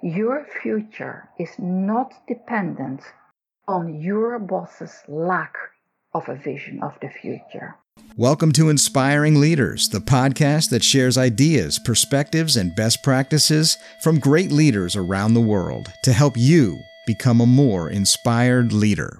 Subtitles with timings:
[0.00, 3.00] Your future is not dependent
[3.66, 5.56] on your boss's lack
[6.14, 7.74] of a vision of the future.
[8.16, 14.52] Welcome to Inspiring Leaders, the podcast that shares ideas, perspectives, and best practices from great
[14.52, 19.18] leaders around the world to help you become a more inspired leader.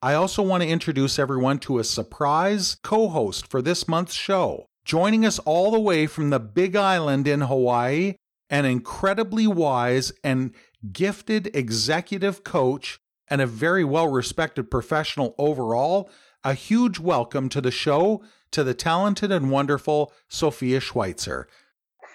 [0.00, 4.66] I also want to introduce everyone to a surprise co host for this month's show.
[4.84, 8.14] Joining us all the way from the Big Island in Hawaii,
[8.50, 10.52] an incredibly wise and
[10.92, 12.98] gifted executive coach
[13.32, 16.10] and a very well respected professional overall,
[16.44, 21.48] a huge welcome to the show to the talented and wonderful Sophia Schweitzer.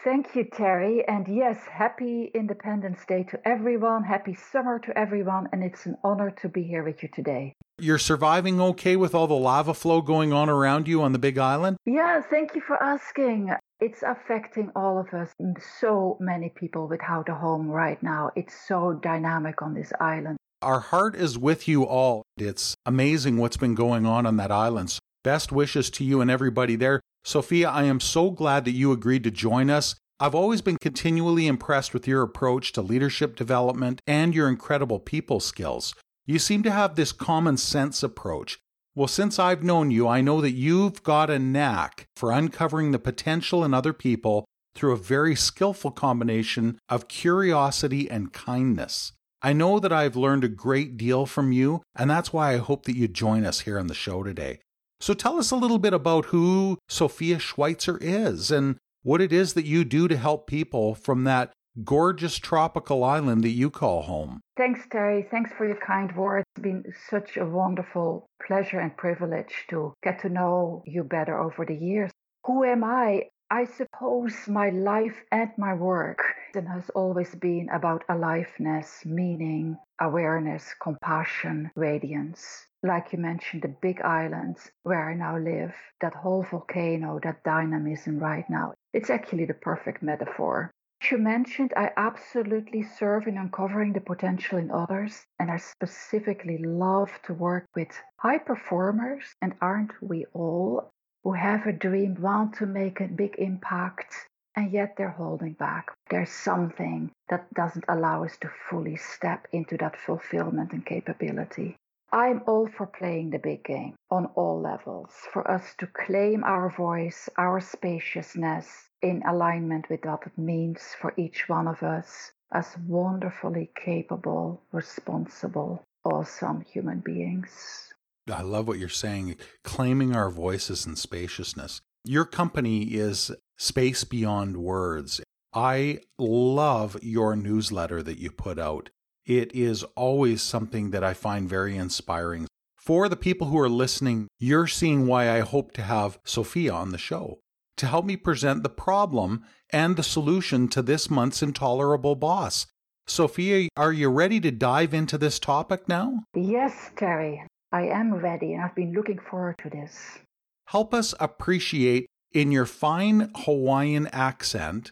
[0.04, 1.04] Thank you, Terry.
[1.08, 4.04] And yes, happy Independence Day to everyone.
[4.04, 5.50] Happy summer to everyone.
[5.52, 7.56] And it's an honor to be here with you today.
[7.80, 11.40] You're surviving okay with all the lava flow going on around you on the Big
[11.40, 11.78] Island?
[11.86, 13.52] Yeah, thank you for asking.
[13.80, 15.32] It's affecting all of us,
[15.80, 18.30] so many people without a home right now.
[18.36, 20.37] It's so dynamic on this island.
[20.64, 22.24] Our heart is with you all.
[22.36, 24.98] It's amazing what's been going on on that island.
[25.24, 27.00] Best wishes to you and everybody there.
[27.24, 29.94] Sophia, I am so glad that you agreed to join us.
[30.20, 35.40] I've always been continually impressed with your approach to leadership development and your incredible people
[35.40, 35.94] skills.
[36.26, 38.58] You seem to have this common sense approach.
[38.96, 43.00] Well, since I've known you, I know that you've got a knack for uncovering the
[43.00, 49.12] potential in other people through a very skillful combination of curiosity and kindness.
[49.42, 52.86] I know that I've learned a great deal from you, and that's why I hope
[52.86, 54.60] that you join us here on the show today.
[55.00, 59.54] So tell us a little bit about who Sophia Schweitzer is and what it is
[59.54, 61.54] that you do to help people from that
[61.84, 64.42] gorgeous tropical island that you call home.
[64.58, 65.28] Thanks, Terry.
[65.30, 66.44] Thanks for your kind words.
[66.56, 71.64] It's been such a wonderful pleasure and privilege to get to know you better over
[71.64, 72.10] the years.
[72.46, 73.30] Who am I?
[73.50, 81.72] I suppose my life and my work has always been about aliveness, meaning, awareness, compassion,
[81.74, 82.68] radiance.
[82.84, 88.20] Like you mentioned, the big islands where I now live, that whole volcano, that dynamism
[88.20, 90.72] right now, it's actually the perfect metaphor.
[91.02, 96.58] As you mentioned, I absolutely serve in uncovering the potential in others, and I specifically
[96.58, 100.92] love to work with high performers, and aren't we all?
[101.28, 104.16] Who have a dream, want to make a big impact,
[104.56, 105.92] and yet they're holding back.
[106.10, 111.76] There's something that doesn't allow us to fully step into that fulfillment and capability.
[112.14, 116.70] I'm all for playing the big game on all levels, for us to claim our
[116.70, 122.78] voice, our spaciousness in alignment with what it means for each one of us as
[122.88, 127.87] wonderfully capable, responsible, awesome human beings.
[128.32, 131.82] I love what you're saying, claiming our voices and spaciousness.
[132.04, 135.22] Your company is Space Beyond Words.
[135.54, 138.90] I love your newsletter that you put out.
[139.26, 142.48] It is always something that I find very inspiring.
[142.78, 146.92] For the people who are listening, you're seeing why I hope to have Sophia on
[146.92, 147.40] the show
[147.78, 152.66] to help me present the problem and the solution to this month's intolerable boss.
[153.06, 156.24] Sophia, are you ready to dive into this topic now?
[156.36, 157.44] Yes, Terry.
[157.72, 160.20] I am ready and I've been looking forward to this.
[160.68, 164.92] Help us appreciate in your fine Hawaiian accent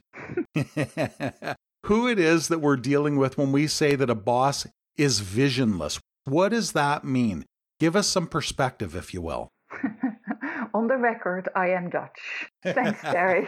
[1.85, 4.67] who it is that we're dealing with when we say that a boss
[4.97, 5.99] is visionless.
[6.25, 7.45] What does that mean?
[7.79, 9.49] Give us some perspective, if you will.
[10.73, 12.47] On the record, I am Dutch.
[12.63, 13.47] Thanks, Terry.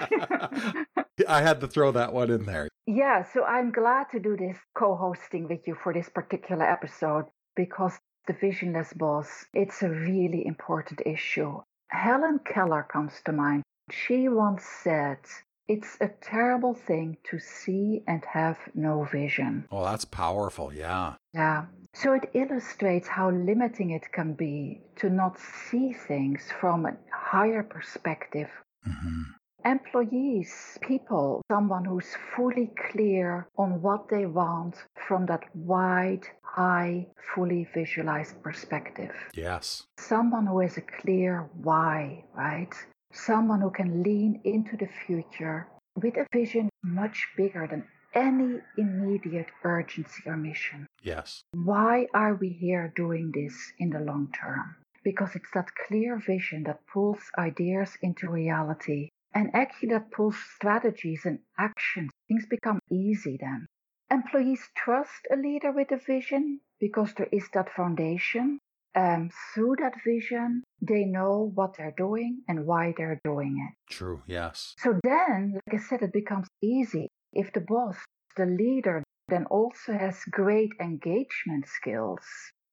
[1.28, 2.70] I had to throw that one in there.
[2.86, 7.26] Yeah, so I'm glad to do this co hosting with you for this particular episode
[7.56, 7.98] because
[8.28, 11.62] the visionless boss, it's a really important issue.
[11.90, 13.64] Helen Keller comes to mind.
[13.90, 15.20] She once said,
[15.68, 19.68] It's a terrible thing to see and have no vision.
[19.72, 20.74] Oh, that's powerful.
[20.74, 21.16] Yeah.
[21.34, 21.66] Yeah.
[21.94, 27.64] So it illustrates how limiting it can be to not see things from a higher
[27.64, 28.50] perspective.
[28.88, 29.22] Mm-hmm.
[29.68, 37.06] Employees, people, someone who's fully clear on what they want from that wide, high,
[37.36, 39.12] fully visualized perspective.
[39.34, 39.84] Yes.
[40.00, 42.74] Someone who has a clear why, right?
[43.12, 45.68] Someone who can lean into the future
[46.02, 47.84] with a vision much bigger than
[48.14, 50.88] any immediate urgency or mission.
[51.04, 51.42] Yes.
[51.52, 54.78] Why are we here doing this in the long term?
[55.04, 61.22] Because it's that clear vision that pulls ideas into reality and actually that pulls strategies
[61.24, 62.10] and actions.
[62.28, 63.68] Things become easy then.
[64.10, 68.58] Employees trust a leader with a vision because there is that foundation.
[68.96, 73.94] Um, through that vision, they know what they're doing and why they're doing it.
[73.94, 74.74] True, yes.
[74.80, 77.08] So then, like I said, it becomes easy.
[77.32, 77.98] If the boss,
[78.38, 82.26] the leader, then also has great engagement skills,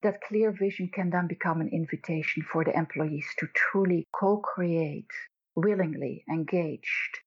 [0.03, 5.13] that clear vision can then become an invitation for the employees to truly co create,
[5.57, 7.19] willingly engaged,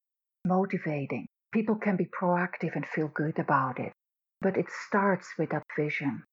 [0.44, 1.26] motivating.
[1.52, 3.92] People can be proactive and feel good about it.
[4.40, 6.24] But it starts with that vision.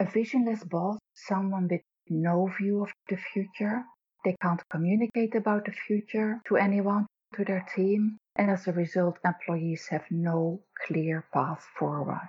[0.00, 3.84] A visionless boss, someone with no view of the future,
[4.24, 9.18] they can't communicate about the future to anyone, to their team, and as a result,
[9.24, 12.28] employees have no clear path forward.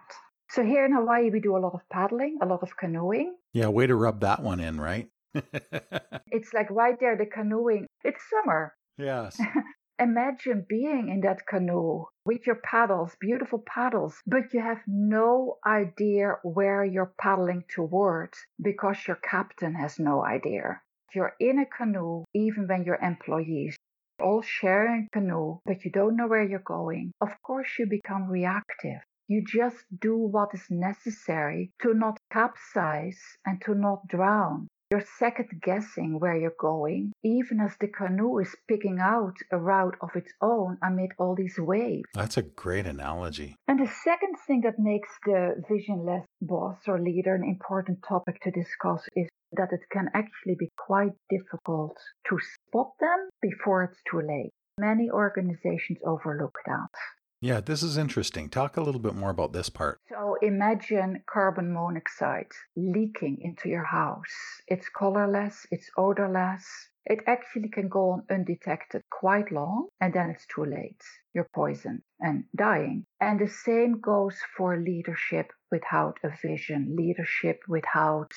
[0.50, 3.36] So here in Hawaii, we do a lot of paddling, a lot of canoeing.
[3.54, 5.10] Yeah, way to rub that one in, right?
[5.34, 7.86] it's like right there, the canoeing.
[8.04, 8.74] It's summer.
[8.98, 9.40] Yes.
[10.00, 16.36] Imagine being in that canoe with your paddles, beautiful paddles, but you have no idea
[16.44, 20.82] where you're paddling towards because your captain has no idea.
[21.16, 23.76] You're in a canoe even when you're employees
[24.20, 29.00] all sharing canoe, but you don't know where you're going, of course you become reactive.
[29.28, 34.68] You just do what is necessary to not capsize and to not drown.
[34.90, 39.98] You're second guessing where you're going, even as the canoe is picking out a route
[40.00, 42.08] of its own amid all these waves.
[42.14, 43.58] That's a great analogy.
[43.68, 48.52] And the second thing that makes the visionless boss or leader an important topic to
[48.52, 51.98] discuss is that it can actually be quite difficult
[52.30, 54.54] to spot them before it's too late.
[54.80, 56.92] Many organizations overlook that.
[57.40, 58.50] Yeah, this is interesting.
[58.50, 60.00] Talk a little bit more about this part.
[60.10, 64.34] So imagine carbon monoxide leaking into your house.
[64.68, 66.66] It's colorless, it's odorless.
[67.06, 71.02] It actually can go on undetected quite long, and then it's too late.
[71.34, 73.06] You're poisoned and dying.
[73.22, 78.32] And the same goes for leadership without a vision, leadership without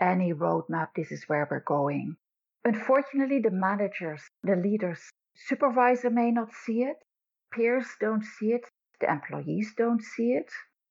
[0.00, 0.90] any roadmap.
[0.94, 2.16] This is where we're going.
[2.64, 5.00] Unfortunately, the managers, the leaders,
[5.34, 6.96] supervisor may not see it,
[7.52, 8.64] peers don't see it,
[9.00, 10.50] the employees don't see it,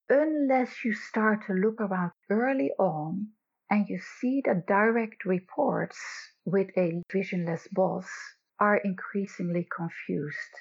[0.09, 3.27] unless you start to look around early on
[3.69, 5.97] and you see that direct reports
[6.45, 8.07] with a visionless boss
[8.59, 10.53] are increasingly confused.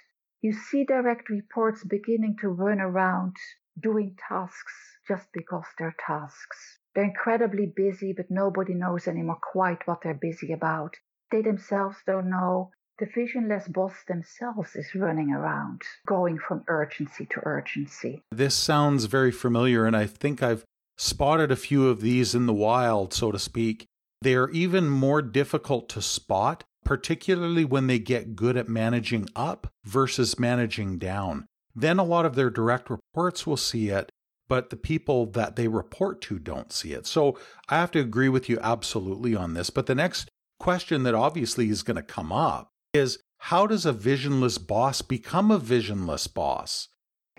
[0.43, 3.37] You see direct reports beginning to run around
[3.79, 6.79] doing tasks just because they're tasks.
[6.95, 10.97] They're incredibly busy, but nobody knows anymore quite what they're busy about.
[11.31, 12.71] They themselves don't know.
[12.99, 18.23] The visionless boss themselves is running around, going from urgency to urgency.
[18.33, 20.65] This sounds very familiar, and I think I've
[20.97, 23.85] spotted a few of these in the wild, so to speak.
[24.23, 29.67] They are even more difficult to spot, particularly when they get good at managing up
[29.85, 31.45] versus managing down.
[31.75, 34.09] Then a lot of their direct reports will see it,
[34.49, 37.07] but the people that they report to don't see it.
[37.07, 37.39] So
[37.69, 39.69] I have to agree with you absolutely on this.
[39.69, 43.93] But the next question that obviously is going to come up is how does a
[43.93, 46.89] visionless boss become a visionless boss?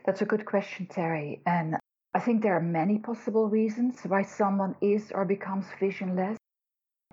[0.06, 1.42] That's a good question, Terry.
[1.46, 1.76] And
[2.14, 6.38] I think there are many possible reasons why someone is or becomes visionless.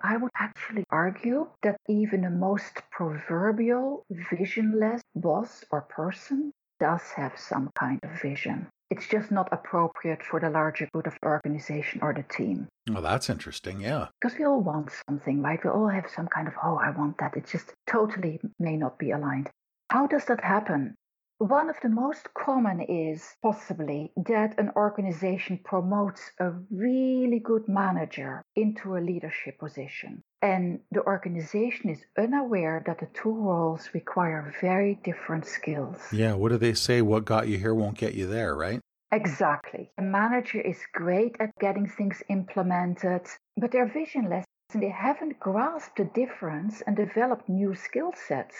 [0.01, 7.37] I would actually argue that even the most proverbial visionless boss or person does have
[7.37, 8.67] some kind of vision.
[8.91, 12.67] It's just not appropriate for the larger good of the organization or the team.
[12.89, 14.07] Well, that's interesting, yeah.
[14.21, 15.63] Because we all want something, right?
[15.63, 17.35] We all have some kind of, oh, I want that.
[17.35, 19.49] It just totally may not be aligned.
[19.89, 20.95] How does that happen?
[21.39, 28.41] One of the most common is possibly that an organization promotes a really good manager
[28.55, 30.21] into a leadership position.
[30.45, 35.97] And the organization is unaware that the two roles require very different skills.
[36.11, 37.01] Yeah, what do they say?
[37.01, 38.79] What got you here won't get you there, right?
[39.11, 39.89] Exactly.
[39.97, 43.25] A manager is great at getting things implemented,
[43.57, 48.55] but they're visionless and they haven't grasped the difference and developed new skill sets,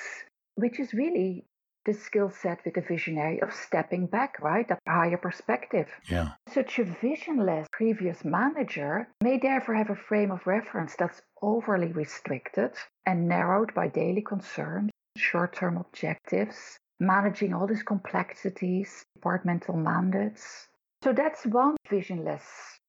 [0.56, 1.46] which is really
[1.86, 4.68] the skill set with the visionary of stepping back, right?
[4.68, 5.88] That higher perspective.
[6.10, 6.32] Yeah.
[6.48, 12.72] Such a visionless previous manager may therefore have a frame of reference that's overly restricted
[13.06, 20.68] and narrowed by daily concerns, short term objectives, managing all these complexities, departmental mandates.
[21.04, 22.44] So that's one visionless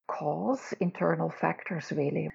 [0.07, 2.29] cause, internal factors really.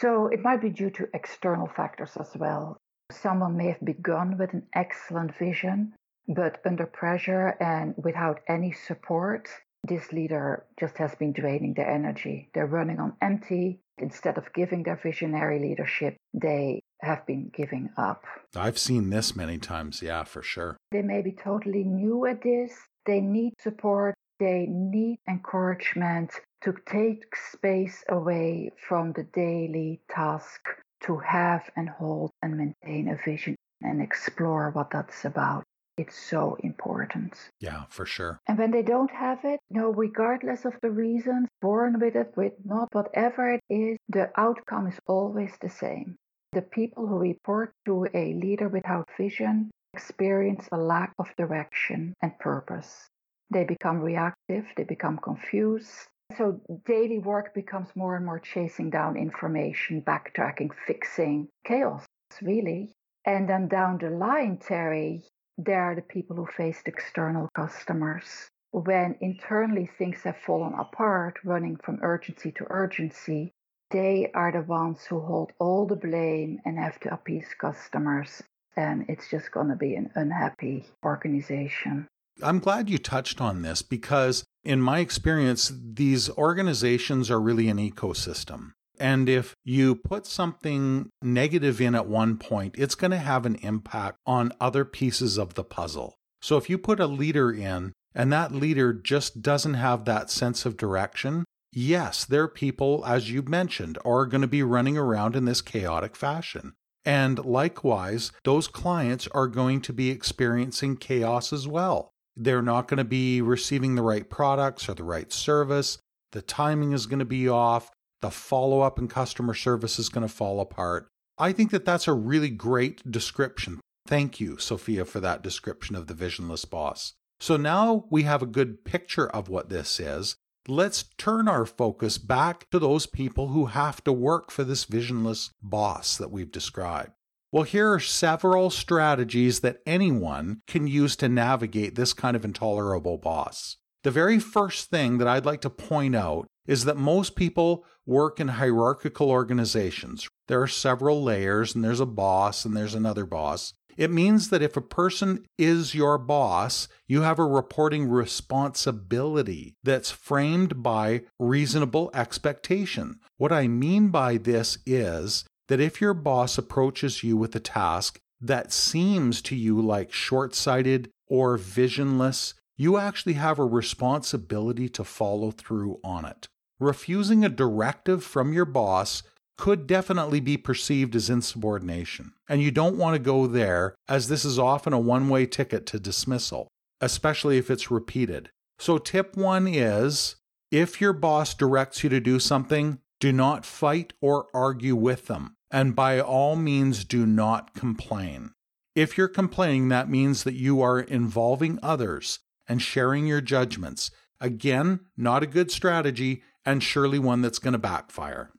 [0.00, 2.76] So it might be due to external factors as well.
[3.10, 5.94] Someone may have begun with an excellent vision,
[6.28, 9.48] but under pressure and without any support,
[9.86, 12.48] this leader just has been draining their energy.
[12.54, 13.80] They're running on empty.
[13.98, 18.24] Instead of giving their visionary leadership, they have been giving up.
[18.56, 20.76] I've seen this many times, yeah, for sure.
[20.90, 22.72] They may be totally new at this.
[23.06, 24.14] They need support.
[24.40, 30.60] They need encouragement to take space away from the daily task
[31.04, 35.62] to have and hold and maintain a vision and explore what that's about.
[35.96, 37.50] It's so important.
[37.60, 38.40] Yeah, for sure.
[38.48, 42.32] And when they don't have it, you know, regardless of the reasons, born with it,
[42.36, 46.16] with not, whatever it is, the outcome is always the same.
[46.52, 52.36] The people who report to a leader without vision experience a lack of direction and
[52.38, 53.08] purpose.
[53.50, 55.92] They become reactive, they become confused.
[56.36, 62.04] So daily work becomes more and more chasing down information, backtracking, fixing chaos,
[62.42, 62.94] really.
[63.24, 65.22] And then down the line, Terry,
[65.58, 68.50] there are the people who face external customers.
[68.72, 73.52] When internally things have fallen apart, running from urgency to urgency,
[73.90, 78.42] they are the ones who hold all the blame and have to appease customers.
[78.76, 82.08] And it's just going to be an unhappy organization.
[82.42, 87.78] I'm glad you touched on this because, in my experience, these organizations are really an
[87.78, 88.72] ecosystem.
[88.98, 93.56] And if you put something negative in at one point, it's going to have an
[93.56, 96.14] impact on other pieces of the puzzle.
[96.40, 100.64] So if you put a leader in and that leader just doesn't have that sense
[100.64, 105.44] of direction, yes, their people, as you mentioned, are going to be running around in
[105.44, 106.74] this chaotic fashion.
[107.04, 112.12] And likewise, those clients are going to be experiencing chaos as well.
[112.36, 115.98] They're not going to be receiving the right products or the right service.
[116.32, 117.90] The timing is going to be off
[118.24, 121.08] the follow up and customer service is going to fall apart.
[121.36, 123.80] I think that that's a really great description.
[124.06, 127.12] Thank you, Sophia, for that description of the visionless boss.
[127.38, 130.36] So now we have a good picture of what this is.
[130.66, 135.50] Let's turn our focus back to those people who have to work for this visionless
[135.62, 137.10] boss that we've described.
[137.52, 143.18] Well, here are several strategies that anyone can use to navigate this kind of intolerable
[143.18, 143.76] boss.
[144.02, 148.40] The very first thing that I'd like to point out is that most people work
[148.40, 150.28] in hierarchical organizations.
[150.48, 153.74] There are several layers, and there's a boss, and there's another boss.
[153.96, 160.10] It means that if a person is your boss, you have a reporting responsibility that's
[160.10, 163.20] framed by reasonable expectation.
[163.36, 168.18] What I mean by this is that if your boss approaches you with a task
[168.40, 175.04] that seems to you like short sighted or visionless, you actually have a responsibility to
[175.04, 176.48] follow through on it.
[176.84, 179.22] Refusing a directive from your boss
[179.56, 184.44] could definitely be perceived as insubordination, and you don't want to go there, as this
[184.44, 186.68] is often a one way ticket to dismissal,
[187.00, 188.50] especially if it's repeated.
[188.78, 190.36] So, tip one is
[190.70, 195.54] if your boss directs you to do something, do not fight or argue with them,
[195.70, 198.50] and by all means, do not complain.
[198.94, 204.10] If you're complaining, that means that you are involving others and sharing your judgments.
[204.40, 208.50] Again, not a good strategy and surely one that's going to backfire.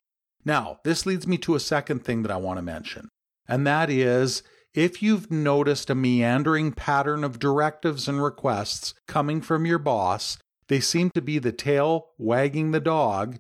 [0.43, 3.09] Now, this leads me to a second thing that I want to mention,
[3.47, 9.65] and that is if you've noticed a meandering pattern of directives and requests coming from
[9.65, 13.37] your boss, they seem to be the tail wagging the dog,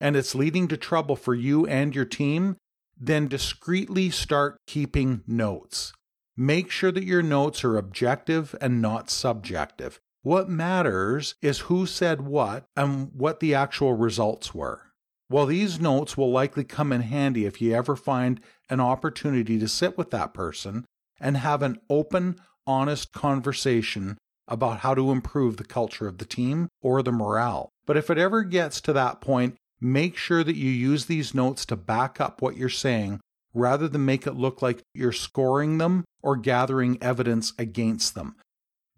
[0.00, 2.56] and it's leading to trouble for you and your team,
[2.98, 5.92] then discreetly start keeping notes.
[6.36, 10.00] Make sure that your notes are objective and not subjective.
[10.26, 14.82] What matters is who said what and what the actual results were.
[15.30, 19.68] Well, these notes will likely come in handy if you ever find an opportunity to
[19.68, 20.84] sit with that person
[21.20, 24.18] and have an open, honest conversation
[24.48, 27.68] about how to improve the culture of the team or the morale.
[27.86, 31.64] But if it ever gets to that point, make sure that you use these notes
[31.66, 33.20] to back up what you're saying
[33.54, 38.34] rather than make it look like you're scoring them or gathering evidence against them.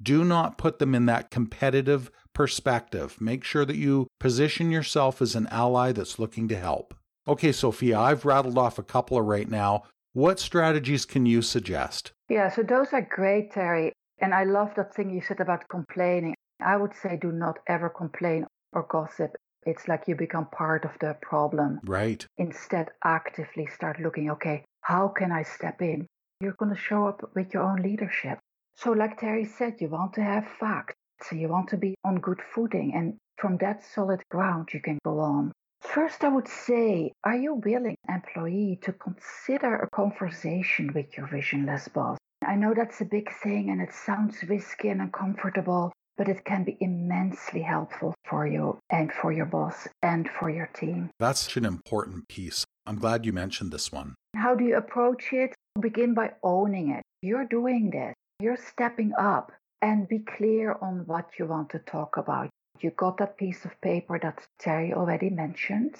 [0.01, 3.21] Do not put them in that competitive perspective.
[3.21, 6.95] Make sure that you position yourself as an ally that's looking to help.
[7.27, 9.83] Okay, Sophia, I've rattled off a couple of right now.
[10.13, 12.13] What strategies can you suggest?
[12.29, 13.93] Yeah, so those are great, Terry.
[14.21, 16.35] And I love that thing you said about complaining.
[16.61, 19.37] I would say do not ever complain or gossip.
[19.67, 21.81] It's like you become part of the problem.
[21.85, 22.25] Right.
[22.39, 26.07] Instead, actively start looking, okay, how can I step in?
[26.41, 28.39] You're going to show up with your own leadership.
[28.81, 30.95] So, like Terry said, you want to have facts.
[31.23, 32.93] So, you want to be on good footing.
[32.95, 35.51] And from that solid ground, you can go on.
[35.81, 41.89] First, I would say, are you willing, employee, to consider a conversation with your visionless
[41.89, 42.19] boss?
[42.47, 46.63] I know that's a big thing and it sounds risky and uncomfortable, but it can
[46.63, 51.11] be immensely helpful for you and for your boss and for your team.
[51.19, 52.65] That's such an important piece.
[52.87, 54.15] I'm glad you mentioned this one.
[54.37, 55.53] How do you approach it?
[55.81, 57.03] Begin by owning it.
[57.23, 58.15] You're doing this.
[58.41, 59.51] You're stepping up
[59.83, 62.51] and be clear on what you want to talk about.
[62.79, 65.97] You got that piece of paper that Terry already mentioned.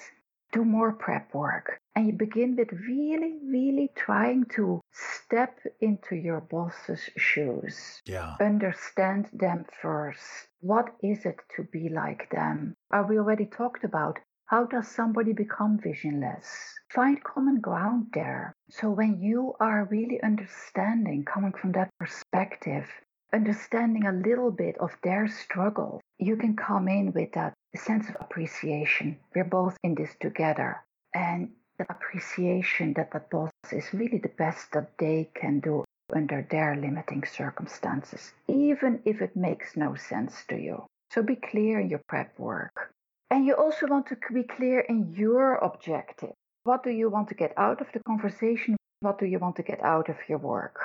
[0.53, 1.81] Do more prep work.
[1.97, 8.01] And you begin with really, really trying to step into your boss's shoes.
[8.05, 8.37] Yeah.
[8.39, 10.23] Understand them first.
[10.61, 12.73] What is it to be like them?
[12.89, 14.17] Are we already talked about
[14.49, 16.73] how does somebody become visionless?
[16.89, 18.51] Find common ground there.
[18.71, 22.89] So when you are really understanding, coming from that perspective,
[23.31, 28.15] understanding a little bit of their struggle, you can come in with that sense of
[28.19, 29.19] appreciation.
[29.35, 30.83] We're both in this together.
[31.13, 36.47] And the appreciation that the boss is really the best that they can do under
[36.49, 40.87] their limiting circumstances, even if it makes no sense to you.
[41.11, 42.91] So be clear in your prep work.
[43.31, 46.33] And you also want to be clear in your objective.
[46.63, 48.75] What do you want to get out of the conversation?
[49.01, 50.79] What do you want to get out of your work?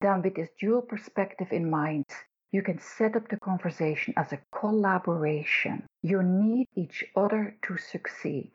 [0.00, 2.06] Then, with this dual perspective in mind,
[2.50, 5.84] you can set up the conversation as a collaboration.
[6.02, 8.52] You need each other to succeed.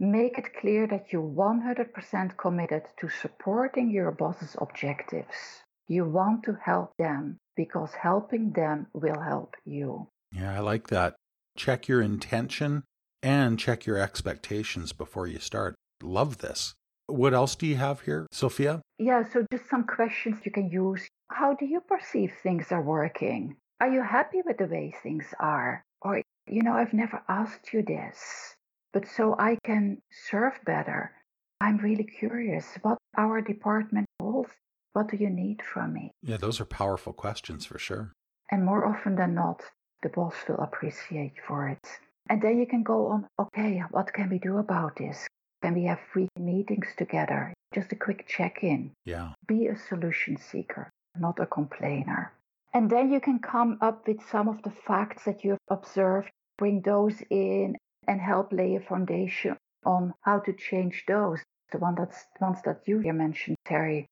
[0.00, 5.62] Make it clear that you're 100% committed to supporting your boss's objectives.
[5.88, 10.08] You want to help them because helping them will help you.
[10.32, 11.19] Yeah, I like that
[11.56, 12.84] check your intention
[13.22, 15.74] and check your expectations before you start.
[16.02, 16.74] Love this.
[17.06, 18.80] What else do you have here, Sophia?
[18.98, 21.06] Yeah, so just some questions you can use.
[21.30, 23.56] How do you perceive things are working?
[23.80, 25.82] Are you happy with the way things are?
[26.02, 28.54] Or, you know, I've never asked you this,
[28.92, 31.12] but so I can serve better.
[31.60, 34.50] I'm really curious what our department holds.
[34.92, 36.10] What do you need from me?
[36.22, 38.12] Yeah, those are powerful questions for sure.
[38.50, 39.62] And more often than not,
[40.02, 41.86] the boss will appreciate for it.
[42.28, 45.26] And then you can go on, okay, what can we do about this?
[45.62, 47.52] Can we have free meetings together?
[47.74, 48.92] Just a quick check in.
[49.04, 49.32] Yeah.
[49.46, 52.32] Be a solution seeker, not a complainer.
[52.72, 56.30] And then you can come up with some of the facts that you have observed,
[56.56, 61.40] bring those in, and help lay a foundation on how to change those.
[61.72, 64.06] The one that's the ones that you mentioned, Terry.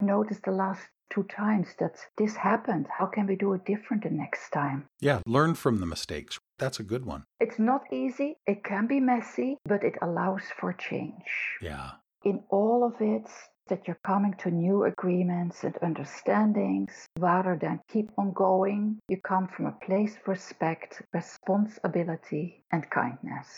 [0.00, 2.86] Notice the last two times that this happened.
[2.98, 4.86] How can we do it different the next time?
[5.00, 6.38] Yeah, learn from the mistakes.
[6.58, 7.24] That's a good one.
[7.40, 11.24] It's not easy, it can be messy, but it allows for change.
[11.60, 11.92] Yeah.
[12.24, 13.28] In all of it,
[13.68, 18.98] that you're coming to new agreements and understandings rather than keep on going.
[19.08, 23.48] You come from a place of respect, responsibility, and kindness.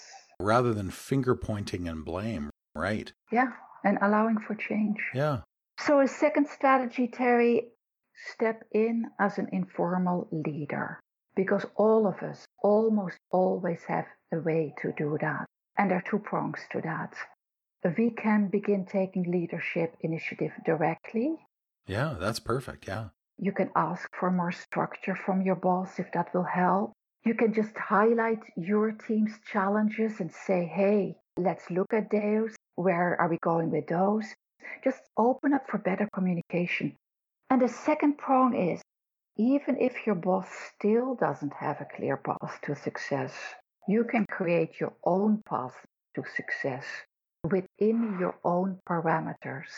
[0.41, 3.13] Rather than finger pointing and blame, right?
[3.33, 3.53] Yeah,
[3.85, 4.99] and allowing for change.
[5.15, 5.41] Yeah.
[5.79, 7.69] So, a second strategy, Terry,
[8.33, 11.01] step in as an informal leader
[11.35, 15.47] because all of us almost always have a way to do that.
[15.77, 17.15] And there are two prongs to that.
[17.97, 21.37] We can begin taking leadership initiative directly.
[21.87, 22.89] Yeah, that's perfect.
[22.89, 23.11] Yeah.
[23.39, 26.93] You can ask for more structure from your boss if that will help.
[27.25, 32.57] You can just highlight your team's challenges and say, hey, let's look at those.
[32.77, 34.25] Where are we going with those?
[34.83, 36.97] Just open up for better communication.
[37.51, 38.83] And the second prong is
[39.37, 43.33] even if your boss still doesn't have a clear path to success,
[43.87, 45.75] you can create your own path
[46.15, 46.85] to success
[47.45, 49.71] within your own parameters,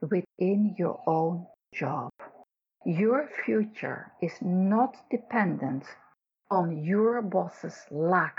[0.00, 2.10] within your own job.
[2.86, 5.84] Your future is not dependent
[6.50, 8.38] on your boss's lack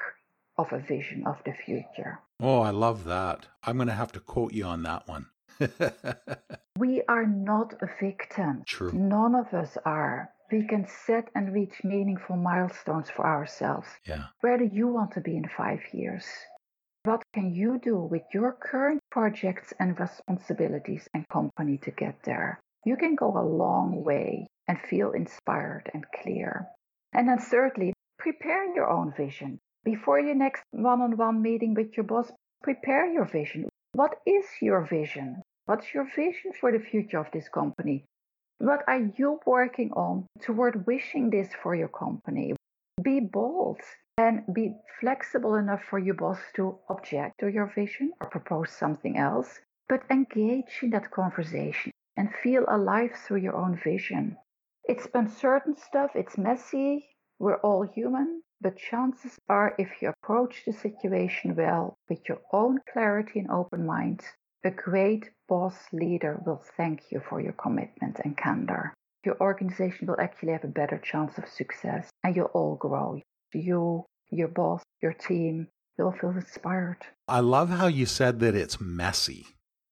[0.57, 2.19] of a vision of the future.
[2.39, 3.47] Oh, I love that.
[3.63, 5.27] I'm going to have to quote you on that one.
[6.77, 8.63] we are not a victim.
[8.65, 8.91] True.
[8.91, 10.31] None of us are.
[10.51, 13.87] We can set and reach meaningful milestones for ourselves.
[14.05, 14.25] Yeah.
[14.41, 16.25] Where do you want to be in five years?
[17.03, 22.59] What can you do with your current projects and responsibilities and company to get there?
[22.85, 26.67] You can go a long way and feel inspired and clear.
[27.13, 29.59] And then, thirdly, prepare your own vision.
[29.83, 33.69] Before your next one on one meeting with your boss, prepare your vision.
[33.93, 35.41] What is your vision?
[35.67, 38.05] What's your vision for the future of this company?
[38.57, 42.55] What are you working on toward wishing this for your company?
[43.01, 43.79] Be bold
[44.17, 49.17] and be flexible enough for your boss to object to your vision or propose something
[49.17, 54.37] else, but engage in that conversation and feel alive through your own vision.
[54.83, 57.07] It's uncertain stuff, it's messy,
[57.39, 62.79] we're all human, but chances are if you approach the situation well with your own
[62.91, 64.21] clarity and open mind,
[64.63, 68.93] a great boss leader will thank you for your commitment and candor.
[69.25, 73.19] Your organization will actually have a better chance of success and you'll all grow.
[73.53, 76.97] You, your boss, your team, you'll feel inspired.
[77.27, 79.47] I love how you said that it's messy.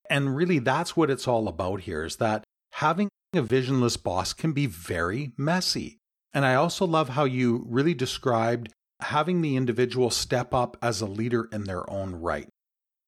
[0.09, 4.53] And really, that's what it's all about here is that having a visionless boss can
[4.53, 5.97] be very messy.
[6.33, 11.05] And I also love how you really described having the individual step up as a
[11.05, 12.49] leader in their own right.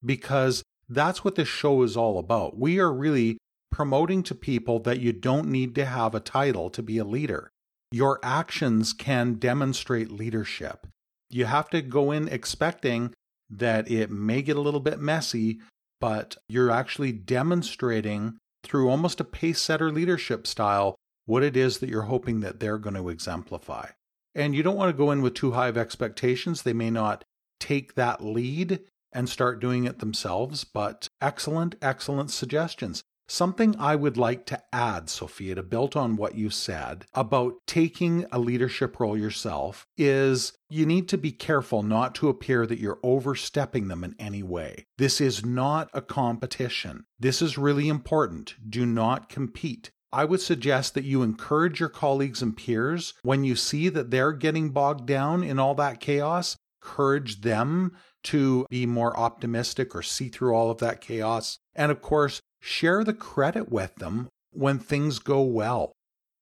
[0.03, 2.57] Because that's what this show is all about.
[2.57, 3.37] We are really
[3.71, 7.49] promoting to people that you don't need to have a title to be a leader.
[7.91, 10.87] Your actions can demonstrate leadership.
[11.29, 13.13] You have to go in expecting
[13.49, 15.61] that it may get a little bit messy,
[15.99, 21.89] but you're actually demonstrating through almost a pace setter leadership style what it is that
[21.89, 23.87] you're hoping that they're going to exemplify.
[24.35, 26.61] And you don't want to go in with too high of expectations.
[26.61, 27.23] They may not
[27.59, 28.81] take that lead
[29.13, 30.63] and start doing it themselves.
[30.63, 33.03] But excellent, excellent suggestions.
[33.31, 38.25] Something I would like to add, Sophia, to build on what you said about taking
[38.29, 42.99] a leadership role yourself is you need to be careful not to appear that you're
[43.03, 44.85] overstepping them in any way.
[44.97, 47.05] This is not a competition.
[47.17, 48.55] This is really important.
[48.69, 49.91] Do not compete.
[50.11, 54.33] I would suggest that you encourage your colleagues and peers when you see that they're
[54.33, 60.29] getting bogged down in all that chaos, encourage them to be more optimistic or see
[60.29, 61.59] through all of that chaos.
[61.75, 65.93] And of course, share the credit with them when things go well.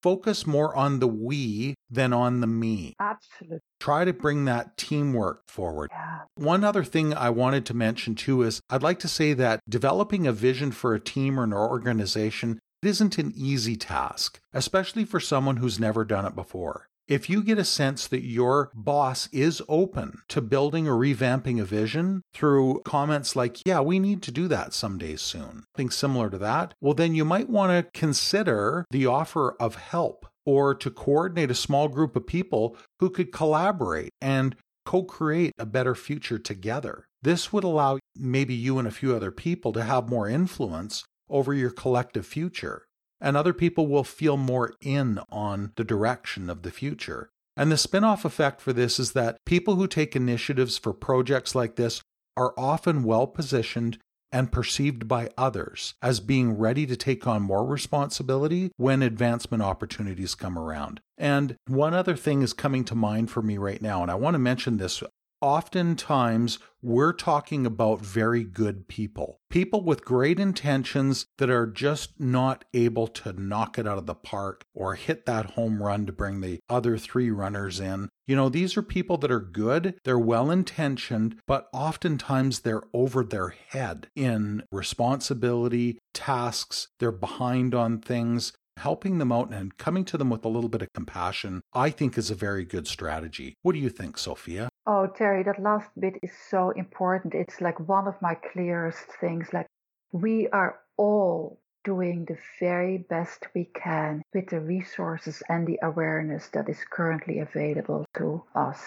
[0.02, 2.96] Focus more on the we than on the me.
[3.02, 3.60] Absolutely.
[3.82, 5.90] Try to bring that teamwork forward.
[5.92, 6.20] Yeah.
[6.36, 10.26] One other thing I wanted to mention too is I'd like to say that developing
[10.26, 15.58] a vision for a team or an organization isn't an easy task, especially for someone
[15.58, 16.89] who's never done it before.
[17.10, 21.66] If you get a sense that your boss is open to building or revamping a
[21.66, 26.38] vision through comments like, yeah, we need to do that someday soon, something similar to
[26.38, 31.50] that, well, then you might want to consider the offer of help or to coordinate
[31.50, 37.06] a small group of people who could collaborate and co create a better future together.
[37.24, 41.56] This would allow maybe you and a few other people to have more influence over
[41.56, 42.84] your collective future
[43.22, 47.30] and other people will feel more in on the direction of the future.
[47.58, 51.56] And the spin off effect for this is that people who take initiatives for projects
[51.56, 52.02] like this
[52.38, 53.98] are often well positioned
[54.32, 60.36] and perceived by others as being ready to take on more responsibility when advancement opportunities
[60.36, 61.02] come around.
[61.18, 64.36] And one other thing is coming to mind for me right now, and I want
[64.36, 65.04] to mention this
[65.42, 72.64] oftentimes we're talking about very good people, people with great intentions that are just not
[72.74, 76.42] able to knock it out of the park or hit that home run to bring
[76.42, 78.10] the other three runners in.
[78.28, 83.24] You know, these are people that are good, they're well intentioned, but oftentimes they're over
[83.24, 90.18] their head in responsibility, tasks, they're behind on things helping them out and coming to
[90.18, 93.56] them with a little bit of compassion, I think is a very good strategy.
[93.62, 94.69] What do you think, Sophia?
[94.92, 97.36] Oh, Terry, that last bit is so important.
[97.36, 99.54] It's like one of my clearest things.
[99.54, 99.68] Like,
[100.12, 106.48] we are all doing the very best we can with the resources and the awareness
[106.54, 108.82] that is currently available to us.